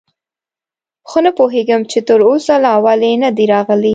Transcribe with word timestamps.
خو 1.09 1.17
نه 1.25 1.31
پوهېږم، 1.37 1.81
چې 1.91 1.99
تراوسه 2.07 2.55
لا 2.65 2.73
ولې 2.85 3.11
نه 3.23 3.29
دي 3.37 3.45
راغلي. 3.53 3.89